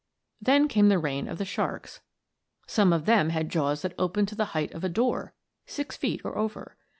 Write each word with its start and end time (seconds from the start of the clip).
Then 0.41 0.67
came 0.67 0.89
the 0.89 0.97
reign 0.97 1.27
of 1.27 1.37
the 1.37 1.45
sharks. 1.45 2.01
Some 2.65 2.91
of 2.91 3.05
them 3.05 3.29
had 3.29 3.49
jaws 3.49 3.83
that 3.83 3.93
opened 3.99 4.29
to 4.29 4.35
the 4.35 4.45
height 4.57 4.73
of 4.73 4.83
a 4.83 4.89
door 4.89 5.35
six 5.67 5.95
feet 5.95 6.21
or 6.23 6.39
over. 6.39 6.75